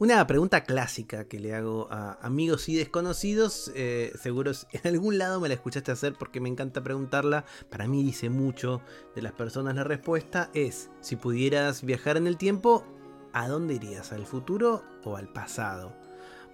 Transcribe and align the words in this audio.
Una 0.00 0.26
pregunta 0.26 0.64
clásica 0.64 1.24
que 1.24 1.38
le 1.38 1.54
hago 1.54 1.86
a 1.90 2.14
amigos 2.22 2.70
y 2.70 2.74
desconocidos, 2.74 3.70
eh, 3.74 4.14
seguro 4.18 4.52
en 4.72 4.94
algún 4.94 5.18
lado 5.18 5.40
me 5.40 5.48
la 5.48 5.52
escuchaste 5.52 5.92
hacer 5.92 6.14
porque 6.18 6.40
me 6.40 6.48
encanta 6.48 6.82
preguntarla, 6.82 7.44
para 7.68 7.86
mí 7.86 8.02
dice 8.02 8.30
mucho 8.30 8.80
de 9.14 9.20
las 9.20 9.32
personas 9.32 9.74
la 9.74 9.84
respuesta, 9.84 10.48
es, 10.54 10.88
si 11.02 11.16
pudieras 11.16 11.84
viajar 11.84 12.16
en 12.16 12.26
el 12.26 12.38
tiempo, 12.38 12.82
¿a 13.34 13.46
dónde 13.46 13.74
irías? 13.74 14.10
¿Al 14.12 14.24
futuro 14.24 14.82
o 15.04 15.18
al 15.18 15.28
pasado? 15.28 15.92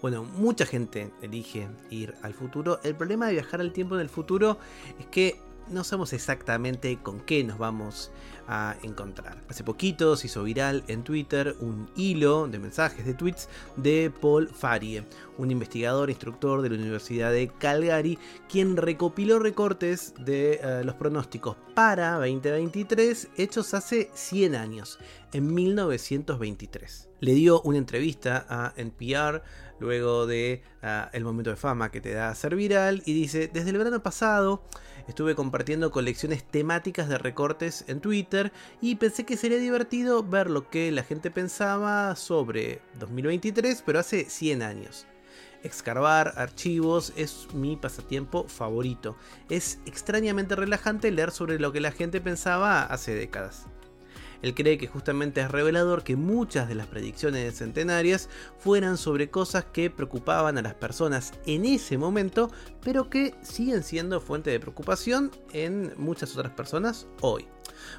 Bueno, 0.02 0.24
mucha 0.24 0.66
gente 0.66 1.12
elige 1.22 1.68
ir 1.88 2.16
al 2.22 2.34
futuro. 2.34 2.80
El 2.82 2.96
problema 2.96 3.28
de 3.28 3.34
viajar 3.34 3.60
al 3.60 3.72
tiempo 3.72 3.94
en 3.94 4.00
el 4.00 4.08
futuro 4.08 4.58
es 4.98 5.06
que 5.06 5.40
no 5.68 5.84
sabemos 5.84 6.12
exactamente 6.12 6.98
con 7.02 7.20
qué 7.20 7.44
nos 7.44 7.58
vamos 7.58 8.10
a 8.48 8.76
encontrar. 8.82 9.38
Hace 9.48 9.64
poquito 9.64 10.16
se 10.16 10.26
hizo 10.26 10.42
viral 10.42 10.84
en 10.88 11.02
Twitter 11.02 11.56
un 11.60 11.88
hilo 11.96 12.48
de 12.48 12.58
mensajes, 12.58 13.04
de 13.04 13.14
tweets 13.14 13.48
de 13.76 14.12
Paul 14.20 14.48
Farie, 14.48 15.04
un 15.38 15.50
investigador, 15.50 16.10
instructor 16.10 16.62
de 16.62 16.70
la 16.70 16.76
Universidad 16.76 17.32
de 17.32 17.48
Calgary, 17.48 18.18
quien 18.48 18.76
recopiló 18.76 19.38
recortes 19.38 20.14
de 20.18 20.60
eh, 20.62 20.82
los 20.84 20.94
pronósticos 20.94 21.56
para 21.74 22.14
2023 22.14 23.28
hechos 23.36 23.74
hace 23.74 24.10
100 24.14 24.54
años, 24.54 24.98
en 25.32 25.52
1923. 25.52 27.08
Le 27.20 27.34
dio 27.34 27.60
una 27.62 27.78
entrevista 27.78 28.46
a 28.48 28.72
NPR 28.76 29.42
luego 29.78 30.26
de 30.26 30.62
ah, 30.82 31.10
el 31.12 31.24
momento 31.24 31.50
de 31.50 31.56
fama 31.56 31.90
que 31.90 32.00
te 32.00 32.12
da 32.12 32.34
ser 32.34 32.56
viral 32.56 33.02
y 33.04 33.12
dice, 33.12 33.50
desde 33.52 33.70
el 33.70 33.78
verano 33.78 34.02
pasado 34.02 34.62
estuve 35.08 35.34
compartiendo 35.34 35.90
colecciones 35.90 36.44
temáticas 36.44 37.08
de 37.08 37.18
recortes 37.18 37.84
en 37.88 38.00
Twitter 38.00 38.35
y 38.80 38.96
pensé 38.96 39.24
que 39.24 39.36
sería 39.36 39.58
divertido 39.58 40.22
ver 40.22 40.50
lo 40.50 40.68
que 40.70 40.90
la 40.92 41.02
gente 41.02 41.30
pensaba 41.30 42.14
sobre 42.16 42.80
2023, 42.98 43.82
pero 43.84 43.98
hace 43.98 44.24
100 44.28 44.62
años. 44.62 45.06
Excarbar 45.62 46.34
archivos 46.36 47.12
es 47.16 47.48
mi 47.52 47.76
pasatiempo 47.76 48.46
favorito. 48.48 49.16
Es 49.48 49.78
extrañamente 49.86 50.54
relajante 50.54 51.10
leer 51.10 51.30
sobre 51.30 51.58
lo 51.58 51.72
que 51.72 51.80
la 51.80 51.92
gente 51.92 52.20
pensaba 52.20 52.82
hace 52.82 53.14
décadas. 53.14 53.66
Él 54.42 54.54
cree 54.54 54.78
que 54.78 54.86
justamente 54.86 55.40
es 55.40 55.50
revelador 55.50 56.04
que 56.04 56.16
muchas 56.16 56.68
de 56.68 56.74
las 56.74 56.86
predicciones 56.86 57.56
centenarias 57.56 58.28
fueran 58.58 58.96
sobre 58.96 59.30
cosas 59.30 59.64
que 59.64 59.90
preocupaban 59.90 60.58
a 60.58 60.62
las 60.62 60.74
personas 60.74 61.32
en 61.46 61.64
ese 61.64 61.98
momento, 61.98 62.50
pero 62.82 63.10
que 63.10 63.34
siguen 63.42 63.82
siendo 63.82 64.20
fuente 64.20 64.50
de 64.50 64.60
preocupación 64.60 65.30
en 65.52 65.94
muchas 65.96 66.36
otras 66.36 66.52
personas 66.52 67.06
hoy. 67.20 67.48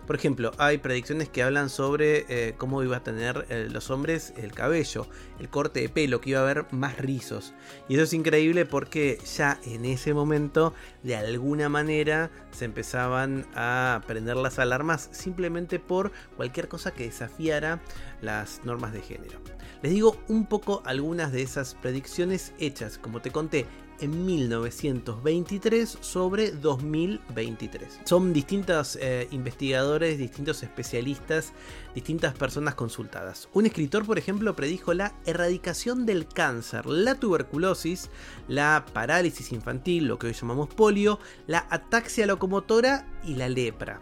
Por 0.05 0.15
ejemplo, 0.15 0.51
hay 0.57 0.77
predicciones 0.77 1.29
que 1.29 1.43
hablan 1.43 1.69
sobre 1.69 2.25
eh, 2.29 2.55
cómo 2.57 2.83
iba 2.83 2.97
a 2.97 3.03
tener 3.03 3.45
eh, 3.49 3.67
los 3.71 3.89
hombres 3.89 4.33
el 4.37 4.53
cabello, 4.53 5.07
el 5.39 5.49
corte 5.49 5.81
de 5.81 5.89
pelo, 5.89 6.21
que 6.21 6.31
iba 6.31 6.39
a 6.39 6.43
haber 6.43 6.65
más 6.71 6.97
rizos. 6.97 7.53
Y 7.87 7.95
eso 7.95 8.03
es 8.03 8.13
increíble 8.13 8.65
porque 8.65 9.19
ya 9.35 9.59
en 9.65 9.85
ese 9.85 10.13
momento, 10.13 10.73
de 11.03 11.15
alguna 11.15 11.69
manera, 11.69 12.31
se 12.51 12.65
empezaban 12.65 13.45
a 13.55 14.01
prender 14.07 14.37
las 14.37 14.59
alarmas 14.59 15.09
simplemente 15.11 15.79
por 15.79 16.11
cualquier 16.35 16.67
cosa 16.67 16.91
que 16.91 17.05
desafiara 17.05 17.81
las 18.21 18.61
normas 18.63 18.93
de 18.93 19.01
género. 19.01 19.39
Les 19.81 19.91
digo 19.91 20.17
un 20.27 20.45
poco 20.45 20.81
algunas 20.85 21.31
de 21.31 21.43
esas 21.43 21.75
predicciones 21.75 22.53
hechas, 22.59 22.97
como 22.97 23.21
te 23.21 23.31
conté, 23.31 23.67
en 23.99 24.25
1923 24.25 25.97
sobre 26.01 26.51
2023. 26.51 28.01
Son 28.05 28.33
distintos 28.33 28.97
eh, 29.01 29.27
investigadores, 29.31 30.17
distintos 30.17 30.63
especialistas, 30.63 31.53
distintas 31.95 32.33
personas 32.33 32.75
consultadas. 32.75 33.49
Un 33.53 33.65
escritor, 33.65 34.05
por 34.05 34.17
ejemplo, 34.17 34.55
predijo 34.55 34.93
la 34.93 35.15
erradicación 35.25 36.05
del 36.05 36.27
cáncer, 36.27 36.85
la 36.85 37.15
tuberculosis, 37.15 38.09
la 38.47 38.85
parálisis 38.93 39.51
infantil, 39.51 40.05
lo 40.05 40.19
que 40.19 40.27
hoy 40.27 40.33
llamamos 40.33 40.69
polio, 40.69 41.19
la 41.47 41.65
ataxia 41.69 42.25
locomotora 42.25 43.07
y 43.23 43.35
la 43.35 43.49
lepra. 43.49 44.01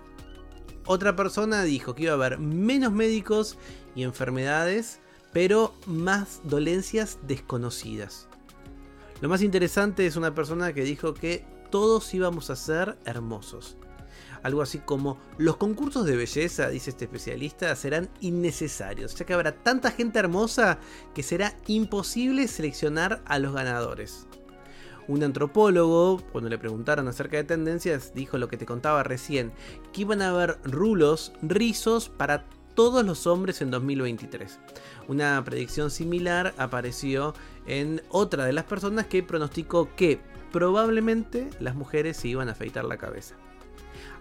Otra 0.88 1.16
persona 1.16 1.64
dijo 1.64 1.96
que 1.96 2.04
iba 2.04 2.12
a 2.12 2.16
haber 2.16 2.38
menos 2.38 2.92
médicos 2.92 3.58
y 3.96 4.04
enfermedades, 4.04 5.00
pero 5.34 5.74
más 5.88 6.42
dolencias 6.44 7.18
desconocidas. 7.24 8.28
Lo 9.20 9.30
más 9.30 9.42
interesante 9.42 10.06
es 10.06 10.16
una 10.16 10.36
persona 10.36 10.74
que 10.74 10.84
dijo 10.84 11.14
que 11.14 11.46
todos 11.72 12.14
íbamos 12.14 12.50
a 12.52 12.56
ser 12.56 12.98
hermosos. 13.06 13.78
Algo 14.44 14.62
así 14.62 14.78
como 14.78 15.18
los 15.40 15.58
concursos 15.58 16.06
de 16.06 16.16
belleza, 16.16 16.70
dice 16.70 16.92
este 16.92 17.06
especialista, 17.06 17.76
serán 17.76 18.10
innecesarios, 18.20 19.16
ya 19.16 19.26
que 19.26 19.34
habrá 19.34 19.64
tanta 19.64 19.90
gente 19.90 20.20
hermosa 20.20 20.78
que 21.16 21.24
será 21.24 21.58
imposible 21.66 22.48
seleccionar 22.48 23.24
a 23.26 23.40
los 23.40 23.54
ganadores. 23.54 24.28
Un 25.08 25.24
antropólogo, 25.24 26.22
cuando 26.32 26.50
le 26.50 26.58
preguntaron 26.58 27.08
acerca 27.08 27.38
de 27.38 27.44
tendencias, 27.44 28.14
dijo 28.16 28.38
lo 28.38 28.48
que 28.48 28.58
te 28.58 28.66
contaba 28.66 29.04
recién, 29.04 29.52
que 29.94 30.02
iban 30.02 30.22
a 30.22 30.30
haber 30.30 30.58
rulos, 30.64 31.32
rizos 31.44 32.10
para 32.10 32.46
todos 32.74 33.06
los 33.06 33.28
hombres 33.28 33.62
en 33.62 33.72
2023. 33.72 34.60
Una 35.08 35.42
predicción 35.44 35.92
similar 35.92 36.54
apareció 36.58 37.34
en 37.68 38.02
otra 38.10 38.46
de 38.46 38.54
las 38.54 38.66
personas 38.66 39.06
que 39.06 39.24
pronosticó 39.24 39.90
que 39.96 40.20
probablemente 40.52 41.50
las 41.60 41.76
mujeres 41.76 42.18
se 42.18 42.30
iban 42.30 42.50
a 42.50 42.54
afeitar 42.54 42.86
la 42.86 42.98
cabeza. 42.98 43.36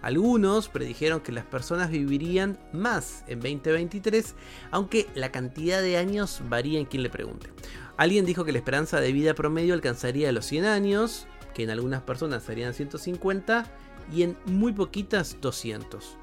Algunos 0.05 0.69
predijeron 0.69 1.21
que 1.21 1.31
las 1.31 1.45
personas 1.45 1.89
vivirían 1.89 2.59
más 2.71 3.23
en 3.25 3.39
2023, 3.39 4.35
aunque 4.69 5.07
la 5.15 5.31
cantidad 5.31 5.81
de 5.81 5.97
años 5.97 6.43
varía 6.47 6.77
en 6.77 6.85
quien 6.85 7.01
le 7.01 7.09
pregunte. 7.09 7.49
Alguien 7.97 8.23
dijo 8.23 8.45
que 8.45 8.51
la 8.51 8.59
esperanza 8.59 9.01
de 9.01 9.11
vida 9.11 9.33
promedio 9.33 9.73
alcanzaría 9.73 10.31
los 10.31 10.45
100 10.45 10.65
años, 10.65 11.25
que 11.55 11.63
en 11.63 11.71
algunas 11.71 12.03
personas 12.03 12.43
serían 12.43 12.75
150 12.75 13.65
y 14.13 14.21
en 14.21 14.37
muy 14.45 14.73
poquitas 14.73 15.37
200. 15.41 16.19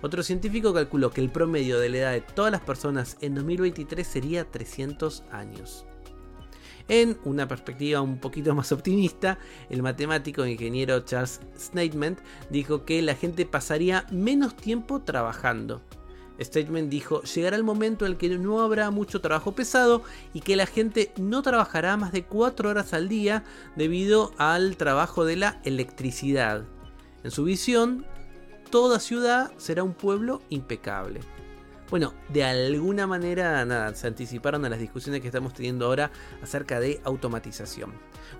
Otro 0.00 0.22
científico 0.22 0.72
calculó 0.72 1.10
que 1.10 1.20
el 1.20 1.28
promedio 1.28 1.78
de 1.78 1.90
la 1.90 1.98
edad 1.98 2.12
de 2.12 2.22
todas 2.22 2.50
las 2.50 2.62
personas 2.62 3.18
en 3.20 3.34
2023 3.34 4.06
sería 4.06 4.50
300 4.50 5.24
años. 5.30 5.84
En 6.88 7.18
una 7.24 7.48
perspectiva 7.48 8.00
un 8.00 8.18
poquito 8.18 8.54
más 8.54 8.70
optimista, 8.70 9.38
el 9.70 9.82
matemático 9.82 10.44
e 10.44 10.52
ingeniero 10.52 11.00
Charles 11.00 11.40
Statement 11.58 12.20
dijo 12.50 12.84
que 12.84 13.02
la 13.02 13.16
gente 13.16 13.44
pasaría 13.44 14.06
menos 14.12 14.56
tiempo 14.56 15.02
trabajando. 15.02 15.82
Statement 16.40 16.88
dijo, 16.88 17.22
llegará 17.22 17.56
el 17.56 17.64
momento 17.64 18.04
en 18.04 18.12
el 18.12 18.18
que 18.18 18.28
no 18.38 18.60
habrá 18.60 18.90
mucho 18.90 19.20
trabajo 19.20 19.52
pesado 19.52 20.02
y 20.32 20.40
que 20.40 20.54
la 20.54 20.66
gente 20.66 21.12
no 21.16 21.42
trabajará 21.42 21.96
más 21.96 22.12
de 22.12 22.24
4 22.24 22.68
horas 22.68 22.92
al 22.92 23.08
día 23.08 23.42
debido 23.74 24.32
al 24.38 24.76
trabajo 24.76 25.24
de 25.24 25.36
la 25.36 25.60
electricidad. 25.64 26.64
En 27.24 27.30
su 27.30 27.44
visión, 27.44 28.06
toda 28.70 29.00
ciudad 29.00 29.50
será 29.56 29.82
un 29.82 29.94
pueblo 29.94 30.42
impecable. 30.50 31.20
Bueno, 31.88 32.14
de 32.30 32.42
alguna 32.42 33.06
manera 33.06 33.64
nada, 33.64 33.94
se 33.94 34.08
anticiparon 34.08 34.64
a 34.64 34.68
las 34.68 34.80
discusiones 34.80 35.20
que 35.20 35.28
estamos 35.28 35.54
teniendo 35.54 35.86
ahora 35.86 36.10
acerca 36.42 36.80
de 36.80 37.00
automatización. 37.04 37.92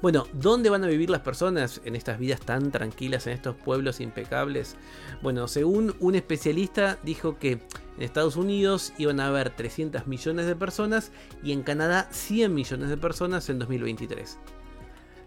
Bueno, 0.03 0.27
¿dónde 0.33 0.69
van 0.69 0.83
a 0.83 0.89
vivir 0.89 1.11
las 1.11 1.21
personas 1.21 1.81
en 1.85 1.95
estas 1.95 2.19
vidas 2.19 2.41
tan 2.41 2.73
tranquilas, 2.73 3.27
en 3.29 3.35
estos 3.35 3.55
pueblos 3.55 4.01
impecables? 4.01 4.77
Bueno, 5.23 5.47
según 5.47 5.95
un 6.01 6.17
especialista 6.17 6.99
dijo 7.05 7.39
que 7.39 7.53
en 7.53 8.03
Estados 8.03 8.35
Unidos 8.35 8.93
iban 8.99 9.21
a 9.21 9.29
haber 9.29 9.51
300 9.51 10.09
millones 10.09 10.47
de 10.47 10.57
personas 10.57 11.13
y 11.43 11.53
en 11.53 11.63
Canadá 11.63 12.09
100 12.11 12.53
millones 12.53 12.89
de 12.89 12.97
personas 12.97 13.49
en 13.49 13.61
2023. 13.61 14.39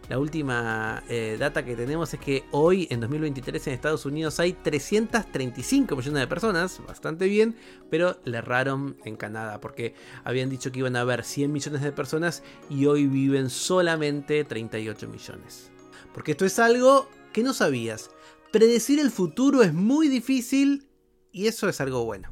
La 0.10 0.18
última 0.18 1.04
eh, 1.08 1.38
data 1.40 1.64
que 1.64 1.76
tenemos 1.76 2.12
es 2.16 2.20
que 2.20 2.44
hoy, 2.50 2.88
en 2.90 3.00
2023, 3.00 3.68
en 3.68 3.74
Estados 3.74 4.08
Unidos 4.08 4.40
hay 4.40 4.54
335 4.54 5.96
millones 5.96 6.22
de 6.22 6.28
personas, 6.28 6.82
bastante 6.88 7.28
bien, 7.28 7.56
pero 7.92 8.20
le 8.26 8.40
erraron 8.40 8.98
en 9.06 9.16
Canadá, 9.16 9.62
porque 9.62 9.94
habían 10.24 10.50
dicho 10.50 10.72
que 10.72 10.80
iban 10.80 10.96
a 10.96 11.02
haber 11.02 11.24
100 11.24 11.52
millones 11.52 11.84
de 11.84 11.92
personas 11.92 12.42
y 12.72 12.88
hoy 12.88 13.06
viven 13.06 13.52
solamente 13.52 14.44
38 14.44 15.08
millones. 15.08 15.70
Porque 16.12 16.32
esto 16.32 16.46
es 16.46 16.58
algo 16.58 17.08
que 17.32 17.44
no 17.44 17.54
sabías. 17.54 18.10
Predecir 18.52 19.00
el 19.00 19.12
futuro 19.12 19.62
es 19.62 19.76
muy 19.76 20.08
difícil 20.08 20.90
y 21.32 21.46
eso 21.46 21.70
es 21.70 21.80
algo 21.82 22.04
bueno. 22.04 22.32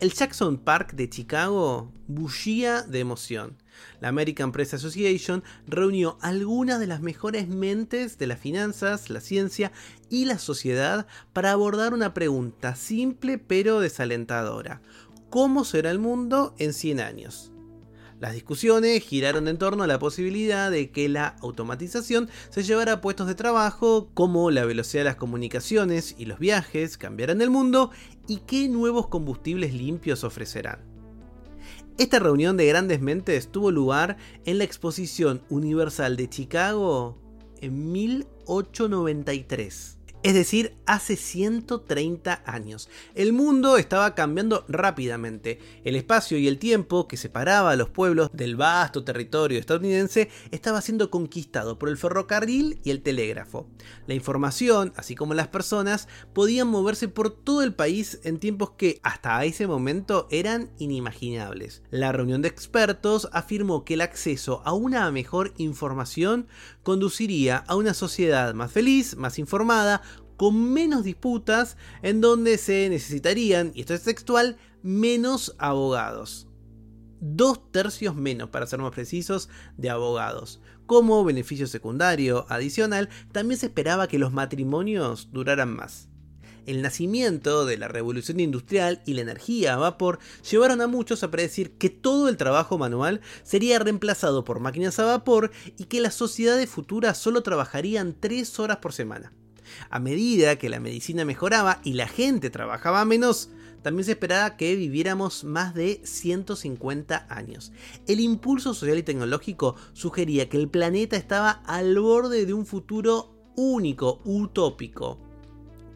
El 0.00 0.14
Jackson 0.14 0.56
Park 0.56 0.94
de 0.94 1.10
Chicago 1.10 1.92
bullía 2.08 2.80
de 2.80 3.00
emoción. 3.00 3.61
La 4.00 4.08
American 4.08 4.52
Press 4.52 4.74
Association 4.74 5.42
reunió 5.66 6.18
algunas 6.20 6.80
de 6.80 6.86
las 6.86 7.00
mejores 7.00 7.48
mentes 7.48 8.18
de 8.18 8.26
las 8.26 8.38
finanzas, 8.38 9.10
la 9.10 9.20
ciencia 9.20 9.72
y 10.10 10.24
la 10.24 10.38
sociedad 10.38 11.06
para 11.32 11.52
abordar 11.52 11.94
una 11.94 12.14
pregunta 12.14 12.74
simple 12.74 13.38
pero 13.38 13.80
desalentadora. 13.80 14.80
¿Cómo 15.30 15.64
será 15.64 15.90
el 15.90 15.98
mundo 15.98 16.54
en 16.58 16.72
100 16.72 17.00
años? 17.00 17.52
Las 18.22 18.34
discusiones 18.34 19.02
giraron 19.02 19.48
en 19.48 19.58
torno 19.58 19.82
a 19.82 19.88
la 19.88 19.98
posibilidad 19.98 20.70
de 20.70 20.92
que 20.92 21.08
la 21.08 21.34
automatización 21.40 22.28
se 22.50 22.62
llevara 22.62 22.92
a 22.92 23.00
puestos 23.00 23.26
de 23.26 23.34
trabajo, 23.34 24.10
cómo 24.14 24.52
la 24.52 24.64
velocidad 24.64 25.00
de 25.00 25.10
las 25.10 25.16
comunicaciones 25.16 26.14
y 26.16 26.26
los 26.26 26.38
viajes 26.38 26.96
cambiarán 26.98 27.42
el 27.42 27.50
mundo 27.50 27.90
y 28.28 28.36
qué 28.46 28.68
nuevos 28.68 29.08
combustibles 29.08 29.74
limpios 29.74 30.22
ofrecerán. 30.22 30.91
Esta 31.98 32.18
reunión 32.18 32.56
de 32.56 32.66
grandes 32.66 33.00
mentes 33.00 33.52
tuvo 33.52 33.70
lugar 33.70 34.16
en 34.44 34.58
la 34.58 34.64
Exposición 34.64 35.42
Universal 35.50 36.16
de 36.16 36.28
Chicago 36.28 37.16
en 37.60 37.92
1893 37.92 40.01
es 40.22 40.34
decir, 40.34 40.76
hace 40.86 41.16
130 41.16 42.42
años. 42.46 42.88
El 43.14 43.32
mundo 43.32 43.76
estaba 43.76 44.14
cambiando 44.14 44.64
rápidamente. 44.68 45.58
El 45.84 45.96
espacio 45.96 46.38
y 46.38 46.48
el 46.48 46.58
tiempo 46.58 47.08
que 47.08 47.16
separaba 47.16 47.70
a 47.72 47.76
los 47.76 47.90
pueblos 47.90 48.30
del 48.32 48.56
vasto 48.56 49.04
territorio 49.04 49.58
estadounidense 49.58 50.30
estaba 50.50 50.80
siendo 50.80 51.10
conquistado 51.10 51.78
por 51.78 51.88
el 51.88 51.96
ferrocarril 51.96 52.80
y 52.84 52.90
el 52.90 53.02
telégrafo. 53.02 53.66
La 54.06 54.14
información, 54.14 54.92
así 54.96 55.14
como 55.14 55.34
las 55.34 55.48
personas, 55.48 56.08
podían 56.32 56.68
moverse 56.68 57.08
por 57.08 57.30
todo 57.30 57.62
el 57.62 57.74
país 57.74 58.20
en 58.24 58.38
tiempos 58.38 58.70
que 58.70 59.00
hasta 59.02 59.44
ese 59.44 59.66
momento 59.66 60.28
eran 60.30 60.70
inimaginables. 60.78 61.82
La 61.90 62.12
reunión 62.12 62.42
de 62.42 62.48
expertos 62.48 63.28
afirmó 63.32 63.84
que 63.84 63.94
el 63.94 64.00
acceso 64.00 64.62
a 64.64 64.72
una 64.72 65.10
mejor 65.10 65.52
información 65.56 66.46
conduciría 66.82 67.58
a 67.66 67.76
una 67.76 67.94
sociedad 67.94 68.54
más 68.54 68.72
feliz, 68.72 69.16
más 69.16 69.38
informada, 69.38 70.02
con 70.36 70.72
menos 70.72 71.04
disputas, 71.04 71.76
en 72.02 72.20
donde 72.20 72.58
se 72.58 72.88
necesitarían, 72.88 73.72
y 73.74 73.80
esto 73.80 73.94
es 73.94 74.02
textual, 74.02 74.56
menos 74.82 75.54
abogados. 75.58 76.48
Dos 77.20 77.70
tercios 77.70 78.16
menos, 78.16 78.50
para 78.50 78.66
ser 78.66 78.80
más 78.80 78.92
precisos, 78.92 79.48
de 79.76 79.90
abogados. 79.90 80.60
Como 80.86 81.24
beneficio 81.24 81.68
secundario 81.68 82.44
adicional, 82.48 83.08
también 83.30 83.60
se 83.60 83.66
esperaba 83.66 84.08
que 84.08 84.18
los 84.18 84.32
matrimonios 84.32 85.28
duraran 85.30 85.74
más. 85.74 86.08
El 86.64 86.80
nacimiento 86.80 87.66
de 87.66 87.76
la 87.76 87.88
revolución 87.88 88.38
industrial 88.38 89.02
y 89.04 89.14
la 89.14 89.22
energía 89.22 89.74
a 89.74 89.78
vapor 89.78 90.20
llevaron 90.48 90.80
a 90.80 90.86
muchos 90.86 91.24
a 91.24 91.30
predecir 91.30 91.72
que 91.72 91.90
todo 91.90 92.28
el 92.28 92.36
trabajo 92.36 92.78
manual 92.78 93.20
sería 93.42 93.80
reemplazado 93.80 94.44
por 94.44 94.60
máquinas 94.60 95.00
a 95.00 95.04
vapor 95.04 95.50
y 95.76 95.84
que 95.86 96.00
las 96.00 96.14
sociedades 96.14 96.70
futuras 96.70 97.18
solo 97.18 97.42
trabajarían 97.42 98.14
3 98.18 98.60
horas 98.60 98.76
por 98.76 98.92
semana. 98.92 99.32
A 99.90 99.98
medida 99.98 100.56
que 100.56 100.68
la 100.68 100.78
medicina 100.78 101.24
mejoraba 101.24 101.80
y 101.82 101.94
la 101.94 102.06
gente 102.06 102.50
trabajaba 102.50 103.04
menos, 103.04 103.50
también 103.82 104.04
se 104.04 104.12
esperaba 104.12 104.56
que 104.56 104.76
viviéramos 104.76 105.42
más 105.42 105.74
de 105.74 106.00
150 106.04 107.26
años. 107.28 107.72
El 108.06 108.20
impulso 108.20 108.74
social 108.74 108.98
y 108.98 109.02
tecnológico 109.02 109.74
sugería 109.94 110.48
que 110.48 110.58
el 110.58 110.68
planeta 110.68 111.16
estaba 111.16 111.50
al 111.50 111.98
borde 111.98 112.46
de 112.46 112.54
un 112.54 112.66
futuro 112.66 113.34
único, 113.56 114.20
utópico. 114.24 115.31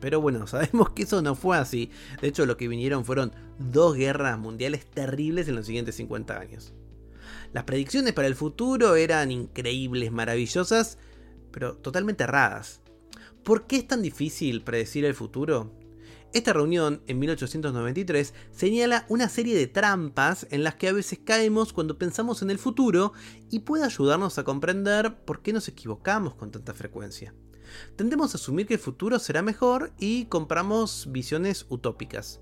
Pero 0.06 0.20
bueno, 0.20 0.46
sabemos 0.46 0.90
que 0.90 1.02
eso 1.02 1.20
no 1.20 1.34
fue 1.34 1.58
así. 1.58 1.90
De 2.20 2.28
hecho, 2.28 2.46
lo 2.46 2.56
que 2.56 2.68
vinieron 2.68 3.04
fueron 3.04 3.32
dos 3.58 3.96
guerras 3.96 4.38
mundiales 4.38 4.86
terribles 4.86 5.48
en 5.48 5.56
los 5.56 5.66
siguientes 5.66 5.96
50 5.96 6.38
años. 6.38 6.72
Las 7.52 7.64
predicciones 7.64 8.12
para 8.12 8.28
el 8.28 8.36
futuro 8.36 8.94
eran 8.94 9.32
increíbles, 9.32 10.12
maravillosas, 10.12 10.98
pero 11.50 11.74
totalmente 11.78 12.22
erradas. 12.22 12.82
¿Por 13.42 13.66
qué 13.66 13.78
es 13.78 13.88
tan 13.88 14.00
difícil 14.00 14.62
predecir 14.62 15.04
el 15.04 15.14
futuro? 15.14 15.72
Esta 16.32 16.52
reunión, 16.52 17.02
en 17.08 17.18
1893, 17.18 18.32
señala 18.52 19.06
una 19.08 19.28
serie 19.28 19.56
de 19.56 19.66
trampas 19.66 20.46
en 20.52 20.62
las 20.62 20.76
que 20.76 20.86
a 20.86 20.92
veces 20.92 21.18
caemos 21.18 21.72
cuando 21.72 21.98
pensamos 21.98 22.42
en 22.42 22.50
el 22.50 22.60
futuro 22.60 23.12
y 23.50 23.58
puede 23.58 23.82
ayudarnos 23.82 24.38
a 24.38 24.44
comprender 24.44 25.16
por 25.24 25.42
qué 25.42 25.52
nos 25.52 25.66
equivocamos 25.66 26.36
con 26.36 26.52
tanta 26.52 26.74
frecuencia. 26.74 27.34
Tendemos 27.96 28.34
a 28.34 28.38
asumir 28.38 28.66
que 28.66 28.74
el 28.74 28.80
futuro 28.80 29.18
será 29.18 29.42
mejor 29.42 29.92
y 29.98 30.26
compramos 30.26 31.08
visiones 31.10 31.66
utópicas. 31.68 32.40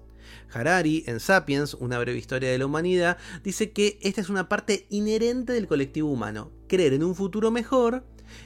Harari, 0.52 1.04
en 1.06 1.20
Sapiens, 1.20 1.74
una 1.74 1.98
breve 1.98 2.18
historia 2.18 2.50
de 2.50 2.58
la 2.58 2.66
humanidad, 2.66 3.18
dice 3.42 3.72
que 3.72 3.98
esta 4.02 4.20
es 4.20 4.28
una 4.28 4.48
parte 4.48 4.86
inherente 4.90 5.52
del 5.52 5.66
colectivo 5.66 6.10
humano. 6.10 6.50
Creer 6.68 6.94
en 6.94 7.04
un 7.04 7.14
futuro 7.14 7.50
mejor 7.50 8.04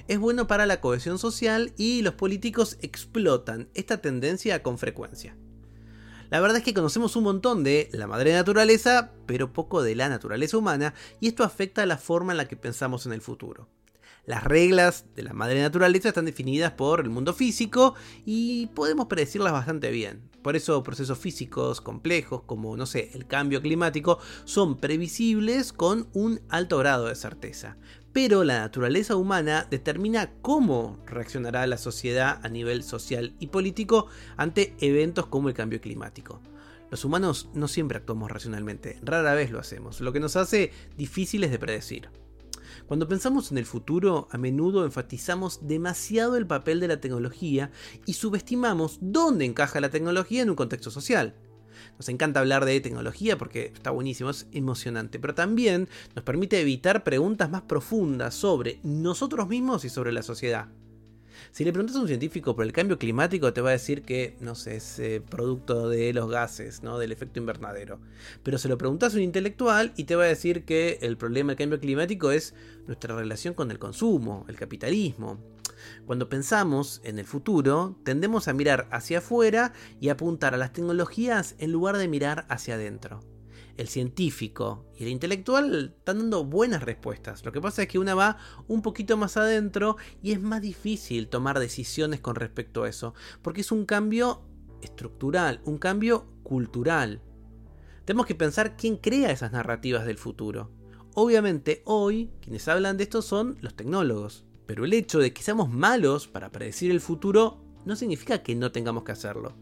es 0.09 0.19
bueno 0.19 0.47
para 0.47 0.67
la 0.67 0.81
cohesión 0.81 1.19
social 1.19 1.73
y 1.77 2.03
los 2.03 2.15
políticos 2.15 2.79
explotan 2.83 3.69
esta 3.75 3.99
tendencia 3.99 4.63
con 4.63 4.79
frecuencia. 4.79 5.37
La 6.31 6.41
verdad 6.41 6.59
es 6.59 6.63
que 6.63 6.75
conocemos 6.75 7.17
un 7.17 7.25
montón 7.25 7.65
de 7.65 7.89
la 7.93 8.07
madre 8.07 8.35
naturaleza, 8.35 9.13
pero 9.25 9.53
poco 9.55 9.83
de 9.83 9.95
la 9.95 10.11
naturaleza 10.11 10.59
humana, 10.59 10.93
y 11.21 11.29
esto 11.29 11.43
afecta 11.43 11.83
a 11.83 11.87
la 11.87 11.97
forma 11.97 12.33
en 12.33 12.37
la 12.37 12.49
que 12.49 12.57
pensamos 12.57 13.07
en 13.07 13.15
el 13.15 13.23
futuro. 13.23 13.69
Las 14.29 14.45
reglas 14.45 15.07
de 15.17 15.23
la 15.23 15.33
madre 15.33 15.59
naturaleza 15.63 16.09
están 16.09 16.27
definidas 16.27 16.73
por 16.73 17.01
el 17.01 17.09
mundo 17.09 17.33
físico 17.33 17.95
y 18.27 18.67
podemos 18.75 19.07
predecirlas 19.07 19.55
bastante 19.55 19.91
bien. 19.91 20.21
Por 20.43 20.55
eso 20.55 20.83
procesos 20.83 21.17
físicos 21.17 21.81
complejos 21.81 22.43
como, 22.43 22.77
no 22.77 22.85
sé, 22.85 23.11
el 23.15 23.27
cambio 23.27 23.63
climático 23.63 24.19
son 24.45 24.77
previsibles 24.77 25.73
con 25.73 26.09
un 26.13 26.43
alto 26.51 26.77
grado 26.77 27.07
de 27.07 27.15
certeza 27.15 27.79
pero 28.13 28.43
la 28.45 28.59
naturaleza 28.59 29.17
humana 29.17 29.67
determina 29.71 30.33
cómo 30.43 30.99
reaccionará 31.07 31.67
la 31.67 31.79
sociedad 31.79 32.41
a 32.43 32.49
nivel 32.49 32.83
social 32.83 33.35
y 33.39 33.47
político 33.47 34.09
ante 34.37 34.75
eventos 34.81 35.27
como 35.27 35.49
el 35.49 35.55
cambio 35.55 35.81
climático. 35.81 36.43
Los 36.91 37.05
humanos 37.05 37.49
no 37.55 37.69
siempre 37.69 37.97
actuamos 37.97 38.31
racionalmente, 38.31 38.99
rara 39.03 39.35
vez 39.35 39.53
lo 39.53 39.61
hacemos, 39.61 40.01
lo 40.01 40.13
que 40.13 40.21
nos 40.21 40.37
hace 40.37 40.73
difíciles 40.97 41.51
de 41.51 41.59
predecir. 41.59 42.11
Cuando 42.87 43.09
pensamos 43.09 43.51
en 43.51 43.59
el 43.59 43.67
futuro, 43.67 44.29
a 44.31 44.39
menudo 44.39 44.85
enfatizamos 44.85 45.67
demasiado 45.67 46.37
el 46.37 46.47
papel 46.47 46.81
de 46.81 46.89
la 46.89 47.01
tecnología 47.01 47.71
y 48.07 48.15
subestimamos 48.15 48.99
dónde 49.01 49.45
encaja 49.45 49.81
la 49.81 49.91
tecnología 49.91 50.43
en 50.43 50.51
un 50.51 50.57
contexto 50.57 50.91
social. 50.91 51.35
Nos 51.97 52.09
encanta 52.09 52.41
hablar 52.41 52.65
de 52.65 52.81
tecnología 52.81 53.39
porque 53.39 53.73
está 53.75 53.91
buenísimo, 53.91 54.31
es 54.31 54.47
emocionante, 54.53 55.19
pero 55.19 55.35
también 55.35 55.89
nos 56.15 56.25
permite 56.25 56.61
evitar 56.61 57.05
preguntas 57.05 57.51
más 57.51 57.63
profundas 57.63 58.35
sobre 58.35 58.81
nosotros 58.83 59.49
mismos 59.49 59.85
y 59.85 59.89
sobre 59.89 60.13
la 60.13 60.23
sociedad. 60.23 60.69
Si 61.53 61.65
le 61.65 61.73
preguntas 61.73 61.97
a 61.97 62.00
un 62.00 62.09
científico 62.09 62.55
por 62.55 62.65
el 62.65 62.73
cambio 62.73 62.99
climático, 62.99 63.53
te 63.53 63.61
va 63.61 63.71
a 63.71 63.73
decir 63.73 64.03
que, 64.03 64.37
no 64.41 64.55
sé, 64.55 64.77
es 64.77 64.99
eh, 64.99 65.22
producto 65.29 65.89
de 65.89 66.13
los 66.13 66.31
gases, 66.31 66.82
¿no? 66.82 66.99
Del 66.99 67.13
efecto 67.13 67.41
invernadero. 67.41 68.01
Pero 68.43 68.58
se 68.58 68.69
lo 68.69 68.79
preguntas 68.79 69.15
a 69.15 69.17
un 69.17 69.22
intelectual 69.22 69.93
y 69.96 70.05
te 70.05 70.17
va 70.17 70.25
a 70.25 70.29
decir 70.29 70.65
que 70.65 70.99
el 71.03 71.17
problema 71.17 71.53
del 71.53 71.58
cambio 71.58 71.81
climático 71.81 72.31
es 72.31 72.55
nuestra 72.87 73.17
relación 73.17 73.55
con 73.55 73.70
el 73.70 73.79
consumo, 73.79 74.44
el 74.49 74.56
capitalismo. 74.56 75.39
Cuando 76.06 76.29
pensamos 76.29 77.01
en 77.05 77.19
el 77.19 77.25
futuro, 77.25 77.96
tendemos 78.05 78.49
a 78.49 78.53
mirar 78.53 78.89
hacia 78.91 79.19
afuera 79.19 79.72
y 80.01 80.08
apuntar 80.08 80.55
a 80.55 80.58
las 80.58 80.72
tecnologías 80.72 81.55
en 81.58 81.72
lugar 81.72 81.96
de 81.96 82.08
mirar 82.08 82.46
hacia 82.49 82.75
adentro. 82.75 83.38
El 83.79 83.89
científico 83.89 84.85
y 84.99 85.05
el 85.05 85.08
intelectual 85.08 85.94
están 85.97 86.19
dando 86.19 86.44
buenas 86.44 86.82
respuestas. 86.82 87.44
Lo 87.44 87.53
que 87.53 87.61
pasa 87.61 87.82
es 87.82 87.89
que 87.89 88.01
una 88.01 88.17
va 88.17 88.37
un 88.67 88.82
poquito 88.82 89.17
más 89.17 89.37
adentro 89.37 89.97
y 90.20 90.32
es 90.32 90.43
más 90.43 90.61
difícil 90.61 91.29
tomar 91.29 91.61
decisiones 91.61 92.20
con 92.20 92.35
respecto 92.35 92.82
a 92.82 92.89
eso, 92.89 93.15
porque 93.41 93.61
es 93.61 93.70
un 93.70 93.87
cambio 93.87 94.43
estructural, 94.82 95.61
un 95.65 95.79
cambio 95.79 96.27
cultural. 96.43 97.23
Tenemos 98.05 98.27
que 98.27 98.35
pensar 98.35 98.77
quién 98.77 98.97
crea 98.97 99.31
esas 99.31 99.53
narrativas 99.53 100.05
del 100.05 100.19
futuro. 100.19 100.73
Obviamente 101.15 101.82
hoy 101.85 102.32
quienes 102.41 102.67
hablan 102.67 102.97
de 102.97 103.05
esto 103.05 103.23
son 103.23 103.58
los 103.61 103.75
tecnólogos. 103.75 104.44
Pero 104.67 104.85
el 104.85 104.93
hecho 104.93 105.19
de 105.19 105.32
que 105.32 105.43
seamos 105.43 105.70
malos 105.70 106.29
para 106.29 106.51
predecir 106.51 106.91
el 106.91 107.01
futuro 107.01 107.65
no 107.87 107.97
significa 107.97 108.43
que 108.43 108.55
no 108.55 108.73
tengamos 108.73 109.05
que 109.05 109.13
hacerlo. 109.13 109.56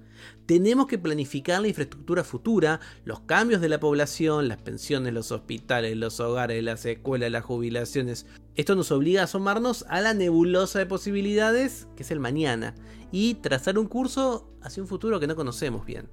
Tenemos 0.46 0.86
que 0.86 0.98
planificar 0.98 1.60
la 1.60 1.68
infraestructura 1.68 2.24
futura, 2.24 2.80
los 3.04 3.20
cambios 3.20 3.60
de 3.60 3.68
la 3.68 3.80
población, 3.80 4.48
las 4.48 4.62
pensiones, 4.62 5.12
los 5.12 5.32
hospitales, 5.32 5.96
los 5.96 6.20
hogares, 6.20 6.62
las 6.62 6.84
escuelas, 6.86 7.30
las 7.30 7.44
jubilaciones. 7.44 8.26
Esto 8.54 8.74
nos 8.74 8.90
obliga 8.90 9.22
a 9.22 9.24
asomarnos 9.24 9.84
a 9.88 10.00
la 10.00 10.14
nebulosa 10.14 10.78
de 10.78 10.86
posibilidades 10.86 11.88
que 11.96 12.02
es 12.02 12.10
el 12.10 12.20
mañana 12.20 12.74
y 13.12 13.34
trazar 13.34 13.78
un 13.78 13.86
curso 13.86 14.50
hacia 14.62 14.82
un 14.82 14.88
futuro 14.88 15.20
que 15.20 15.26
no 15.26 15.36
conocemos 15.36 15.84
bien. 15.84 16.08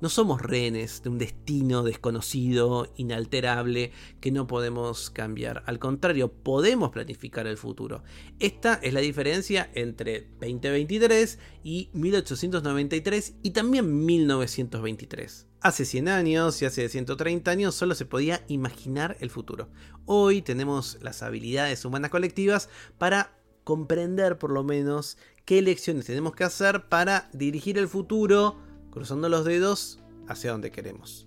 No 0.00 0.08
somos 0.08 0.40
rehenes 0.40 1.02
de 1.02 1.08
un 1.10 1.18
destino 1.18 1.82
desconocido, 1.82 2.92
inalterable, 2.96 3.90
que 4.20 4.30
no 4.30 4.46
podemos 4.46 5.10
cambiar. 5.10 5.64
Al 5.66 5.80
contrario, 5.80 6.32
podemos 6.32 6.90
planificar 6.90 7.48
el 7.48 7.56
futuro. 7.56 8.04
Esta 8.38 8.74
es 8.74 8.92
la 8.92 9.00
diferencia 9.00 9.68
entre 9.74 10.28
2023 10.40 11.40
y 11.64 11.90
1893 11.94 13.34
y 13.42 13.50
también 13.50 14.04
1923. 14.06 15.48
Hace 15.62 15.84
100 15.84 16.08
años 16.08 16.62
y 16.62 16.66
hace 16.66 16.88
130 16.88 17.50
años 17.50 17.74
solo 17.74 17.96
se 17.96 18.06
podía 18.06 18.44
imaginar 18.46 19.16
el 19.18 19.30
futuro. 19.30 19.68
Hoy 20.06 20.42
tenemos 20.42 20.98
las 21.02 21.24
habilidades 21.24 21.84
humanas 21.84 22.12
colectivas 22.12 22.68
para 22.98 23.36
comprender 23.64 24.38
por 24.38 24.52
lo 24.52 24.62
menos 24.62 25.18
qué 25.44 25.58
elecciones 25.58 26.06
tenemos 26.06 26.36
que 26.36 26.44
hacer 26.44 26.88
para 26.88 27.28
dirigir 27.32 27.78
el 27.78 27.88
futuro, 27.88 28.67
cruzando 28.90 29.28
los 29.28 29.44
dedos, 29.44 30.00
hacia 30.28 30.52
donde 30.52 30.70
queremos. 30.70 31.26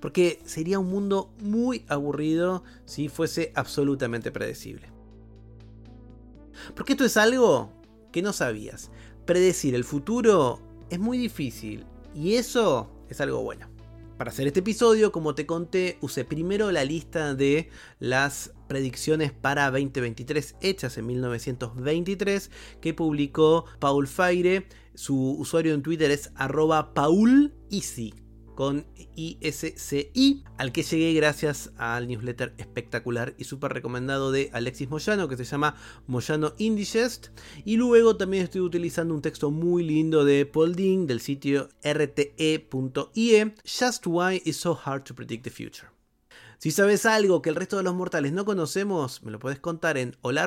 Porque 0.00 0.40
sería 0.44 0.78
un 0.78 0.90
mundo 0.90 1.32
muy 1.40 1.84
aburrido 1.88 2.62
si 2.84 3.08
fuese 3.08 3.52
absolutamente 3.54 4.30
predecible. 4.30 4.90
Porque 6.74 6.92
esto 6.92 7.04
es 7.04 7.16
algo 7.16 7.72
que 8.12 8.22
no 8.22 8.32
sabías. 8.32 8.90
Predecir 9.26 9.74
el 9.74 9.84
futuro 9.84 10.60
es 10.90 10.98
muy 10.98 11.18
difícil 11.18 11.84
y 12.14 12.34
eso 12.34 12.90
es 13.08 13.20
algo 13.20 13.42
bueno. 13.42 13.68
Para 14.18 14.30
hacer 14.30 14.46
este 14.46 14.60
episodio, 14.60 15.10
como 15.10 15.34
te 15.34 15.46
conté, 15.46 15.98
usé 16.00 16.24
primero 16.24 16.70
la 16.70 16.84
lista 16.84 17.34
de 17.34 17.70
las 17.98 18.52
predicciones 18.68 19.32
para 19.32 19.70
2023 19.70 20.56
hechas 20.60 20.96
en 20.96 21.06
1923 21.06 22.50
que 22.80 22.94
publicó 22.94 23.64
Paul 23.80 24.06
Faire. 24.06 24.66
Su 24.94 25.36
usuario 25.38 25.74
en 25.74 25.82
Twitter 25.82 26.10
es 26.10 26.30
arroba 26.34 26.94
pauleasy 26.94 28.14
con 28.54 28.86
ISCI, 29.16 30.44
al 30.58 30.72
que 30.72 30.82
llegué 30.82 31.14
gracias 31.14 31.72
al 31.76 32.06
newsletter 32.06 32.54
espectacular 32.58 33.34
y 33.38 33.44
súper 33.44 33.72
recomendado 33.72 34.30
de 34.30 34.50
Alexis 34.52 34.90
Moyano, 34.90 35.28
que 35.28 35.36
se 35.36 35.44
llama 35.44 35.76
Moyano 36.06 36.54
Indigest. 36.58 37.28
Y 37.64 37.76
luego 37.76 38.16
también 38.16 38.44
estoy 38.44 38.60
utilizando 38.60 39.14
un 39.14 39.22
texto 39.22 39.50
muy 39.50 39.82
lindo 39.84 40.24
de 40.24 40.46
Paul 40.46 40.74
Dean 40.74 41.06
del 41.06 41.20
sitio 41.20 41.68
rte.ie, 41.82 43.40
e, 43.40 43.54
Just 43.64 44.06
Why 44.06 44.42
It's 44.44 44.58
So 44.58 44.78
Hard 44.84 45.04
to 45.04 45.14
Predict 45.14 45.44
the 45.44 45.50
Future. 45.50 45.88
Si 46.58 46.70
sabes 46.70 47.06
algo 47.06 47.42
que 47.42 47.50
el 47.50 47.56
resto 47.56 47.76
de 47.76 47.82
los 47.82 47.94
mortales 47.94 48.32
no 48.32 48.44
conocemos, 48.44 49.22
me 49.24 49.32
lo 49.32 49.40
puedes 49.40 49.58
contar 49.58 49.98
en 49.98 50.16
hola 50.20 50.46